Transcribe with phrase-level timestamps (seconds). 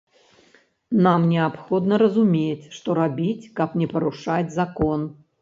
[1.07, 4.99] Нам неабходна разумець, што рабіць, каб не парушаць закон.